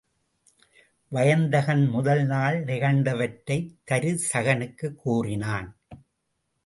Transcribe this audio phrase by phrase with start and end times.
[1.11, 5.79] வயந்தகன் முதல் நாள் நிகழ்ந்தவற்றைத் தருசகனுக்குக் கூறினான்.